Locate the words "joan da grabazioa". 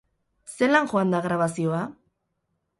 0.95-1.85